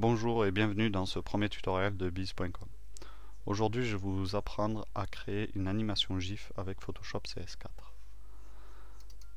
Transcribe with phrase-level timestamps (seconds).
[0.00, 2.68] Bonjour et bienvenue dans ce premier tutoriel de biz.com.
[3.46, 7.66] Aujourd'hui je vais vous apprendre à créer une animation GIF avec Photoshop CS4.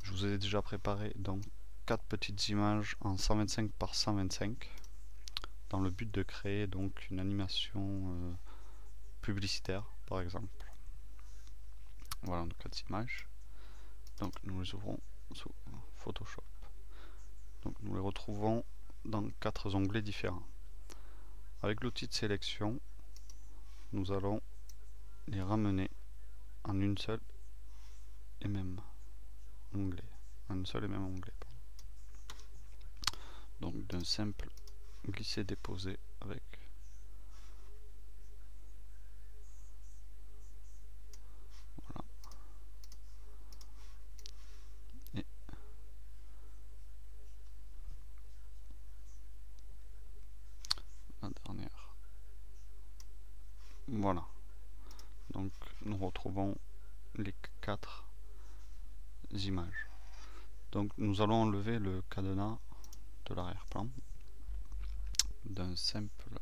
[0.03, 1.41] Je vous ai déjà préparé donc
[1.87, 4.69] quatre petites images en 125 par 125
[5.71, 8.33] dans le but de créer donc une animation euh,
[9.23, 10.71] publicitaire par exemple.
[12.21, 13.27] Voilà nos quatre images.
[14.19, 14.99] Donc nous les ouvrons
[15.33, 15.49] sous
[15.95, 16.43] Photoshop.
[17.63, 18.63] Donc nous les retrouvons
[19.05, 20.43] dans quatre onglets différents.
[21.63, 22.79] Avec l'outil de sélection,
[23.93, 24.41] nous allons
[25.27, 25.91] les ramener
[26.63, 27.19] en une seule
[28.41, 28.81] et même
[29.75, 30.03] onglet.
[30.49, 31.33] Un seul et même onglet.
[33.59, 34.49] Donc d'un simple
[35.07, 36.41] glisser-déposer avec
[53.93, 54.25] Voilà.
[55.31, 55.51] Donc
[55.83, 56.55] nous retrouvons
[57.15, 58.05] les quatre
[59.33, 59.89] images.
[60.71, 62.57] Donc nous allons enlever le cadenas
[63.25, 63.89] de l'arrière-plan
[65.43, 66.39] d'un simple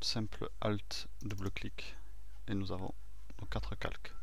[0.00, 1.96] simple alt double clic
[2.48, 2.94] et nous avons
[3.40, 4.14] nos quatre calques.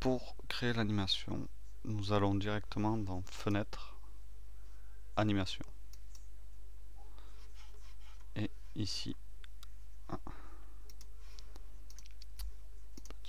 [0.00, 1.48] Pour créer l'animation,
[1.84, 3.94] nous allons directement dans fenêtre
[5.16, 5.64] animation
[8.78, 9.16] ici.
[10.08, 10.18] Ah.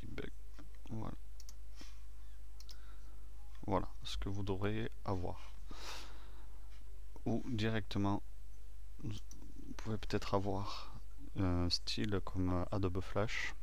[0.03, 0.31] Bug.
[0.89, 1.16] Voilà.
[3.66, 5.52] Voilà ce que vous devrez avoir.
[7.25, 8.23] Ou directement,
[9.03, 9.14] vous
[9.77, 10.95] pouvez peut-être avoir
[11.38, 13.53] un style comme Adobe Flash.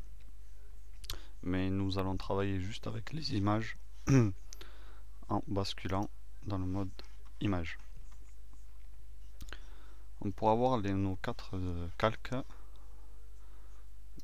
[1.43, 3.77] Mais nous allons travailler juste avec les images
[5.29, 6.11] en basculant
[6.47, 6.91] dans le mode
[7.41, 7.79] image
[10.35, 12.35] pour avoir nos quatre euh, calques,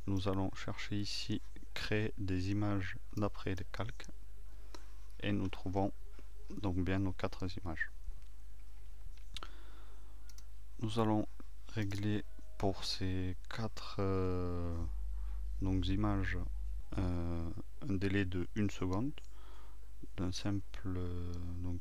[0.07, 1.41] nous allons chercher ici
[1.75, 4.07] créer des images d'après les calques.
[5.21, 5.93] Et nous trouvons
[6.61, 7.91] donc bien nos quatre images.
[10.81, 11.29] Nous allons
[11.69, 12.25] régler
[12.59, 14.77] pour ces quatre euh,
[15.61, 16.39] images
[16.99, 17.51] euh,
[17.89, 19.13] un délai de une seconde.
[20.17, 20.91] D'un simple
[21.63, 21.81] donc,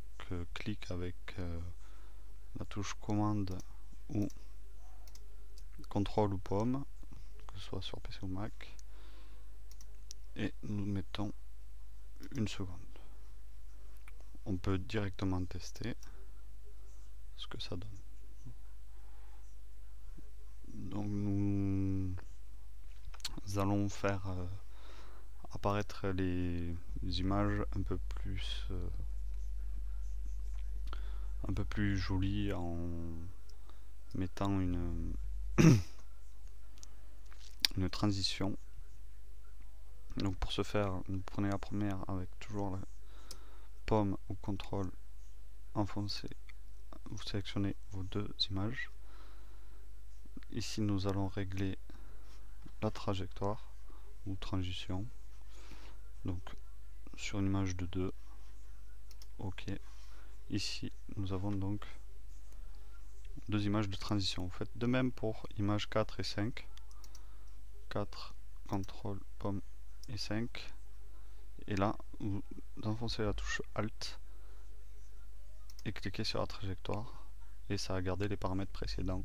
[0.53, 1.35] clic avec
[2.57, 3.57] la touche commande
[4.13, 4.27] ou
[5.89, 6.85] contrôle ou pomme,
[7.47, 8.75] que ce soit sur PC ou Mac,
[10.35, 11.33] et nous mettons
[12.35, 12.79] une seconde.
[14.45, 15.95] On peut directement tester
[17.37, 17.89] ce que ça donne.
[20.73, 22.15] Donc nous
[23.57, 24.45] allons faire euh,
[25.51, 28.89] apparaître les, images un peu plus euh,
[31.47, 32.77] un peu plus jolies en
[34.15, 35.13] mettant une,
[37.89, 38.57] transition.
[40.17, 42.81] Donc pour ce faire, vous prenez la première avec toujours la
[43.85, 44.91] pomme ou contrôle
[45.73, 46.29] enfoncé.
[47.05, 48.91] Vous sélectionnez vos deux images.
[50.51, 51.77] Ici nous allons régler
[52.81, 53.71] la trajectoire
[54.25, 55.05] ou transition.
[56.25, 56.41] Donc
[57.15, 58.13] sur une image de 2.
[59.39, 59.65] OK.
[60.49, 61.85] Ici nous avons donc
[63.49, 64.45] deux images de transition.
[64.45, 66.67] Vous faites de même pour images 4 et 5.
[67.89, 68.33] 4,
[68.67, 69.61] contrôle, pomme
[70.07, 70.71] et 5.
[71.67, 72.41] Et là, vous
[72.83, 74.19] enfoncez la touche Alt
[75.85, 77.13] et cliquez sur la trajectoire.
[77.69, 79.23] Et ça va garder les paramètres précédents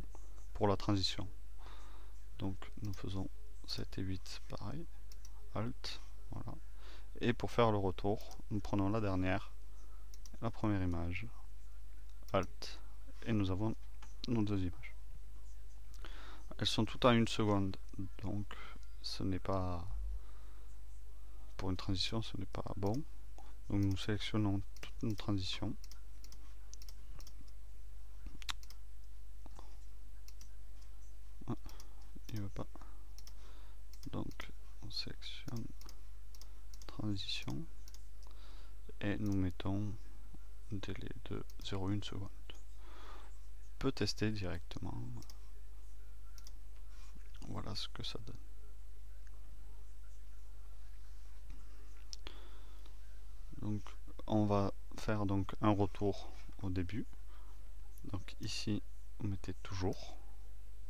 [0.54, 1.28] pour la transition.
[2.38, 3.28] Donc nous faisons
[3.66, 4.86] 7 et 8 pareil.
[5.54, 6.00] Alt,
[6.30, 6.56] voilà.
[7.20, 9.52] Et pour faire le retour, nous prenons la dernière,
[10.42, 11.26] la première image,
[12.32, 12.78] Alt,
[13.24, 13.74] et nous avons
[14.28, 14.94] nos deux images.
[16.58, 17.76] Elles sont toutes à une seconde,
[18.22, 18.46] donc
[19.02, 19.86] ce n'est pas
[21.56, 22.94] pour une transition, ce n'est pas bon.
[23.68, 25.74] Donc nous sélectionnons toutes nos transitions.
[31.48, 31.56] Ah,
[32.32, 32.66] il veut pas.
[34.12, 34.50] Donc
[34.82, 35.66] on sélectionne
[36.86, 37.66] transition
[39.00, 39.92] et nous mettons
[40.70, 42.45] délai de 0,1 seconde
[43.78, 44.94] peut tester directement.
[47.48, 48.36] Voilà ce que ça donne.
[53.62, 53.82] Donc
[54.26, 56.30] on va faire donc un retour
[56.62, 57.06] au début.
[58.12, 58.82] Donc ici
[59.18, 60.16] vous mettez toujours.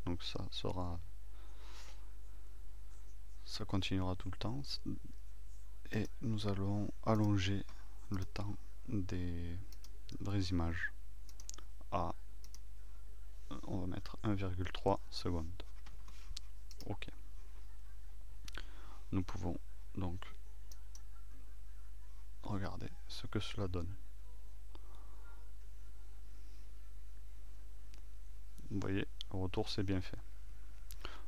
[0.05, 0.99] Donc ça sera
[3.45, 4.61] ça continuera tout le temps
[5.93, 7.65] et nous allons allonger
[8.11, 8.55] le temps
[8.89, 9.57] des
[10.21, 10.93] vraies images
[11.93, 12.15] à
[13.67, 15.63] on va mettre 1,3 secondes.
[16.87, 17.09] Ok.
[19.13, 19.57] Nous pouvons
[19.97, 20.21] donc
[22.43, 23.93] regarder ce que cela donne.
[28.71, 30.19] Vous voyez, au retour c'est bien fait.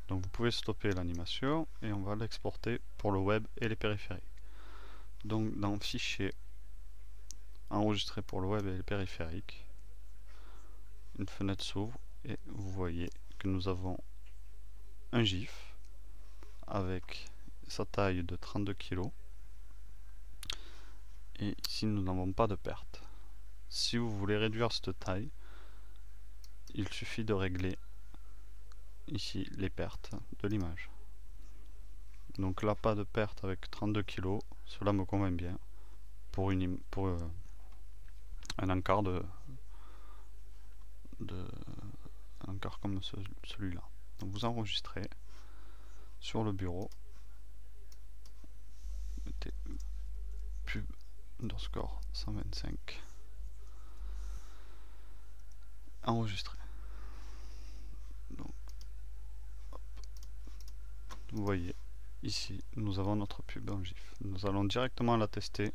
[0.08, 4.25] Donc vous pouvez stopper l'animation et on va l'exporter pour le web et les périphériques.
[5.25, 6.32] Donc dans Fichier,
[7.70, 9.64] enregistrer pour le web et les périphériques,
[11.19, 13.99] une fenêtre s'ouvre et vous voyez que nous avons
[15.12, 15.75] un GIF
[16.67, 17.29] avec
[17.67, 19.03] sa taille de 32 kg
[21.41, 23.03] et ici nous n'avons pas de perte.
[23.69, 25.31] Si vous voulez réduire cette taille,
[26.75, 27.79] il suffit de régler
[29.06, 30.11] ici les pertes
[30.41, 30.91] de l'image.
[32.38, 35.59] Donc là, pas de perte avec 32 kg, cela me convient bien
[36.32, 37.19] pour, une, pour euh,
[38.59, 39.23] un encart de
[42.81, 43.00] comme
[43.44, 43.82] celui-là.
[44.20, 45.08] Donc vous enregistrez
[46.20, 46.90] sur le bureau,
[49.26, 49.52] mettez
[50.64, 50.84] pub
[51.40, 53.02] underscore 125
[56.05, 56.58] enregistrer.
[61.32, 61.75] vous voyez,
[62.22, 64.14] ici, nous avons notre pub en GIF.
[64.22, 65.75] Nous allons directement la tester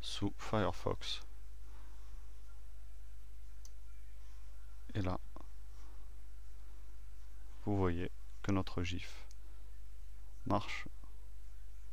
[0.00, 1.20] sous Firefox.
[4.94, 5.18] Et là,
[7.68, 8.10] vous voyez
[8.42, 9.26] que notre GIF
[10.46, 10.88] marche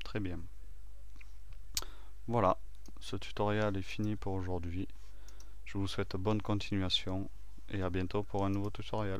[0.05, 0.39] très bien.
[2.29, 2.57] Voilà,
[3.01, 4.87] ce tutoriel est fini pour aujourd'hui.
[5.65, 7.29] Je vous souhaite bonne continuation
[7.67, 9.19] et à bientôt pour un nouveau tutoriel.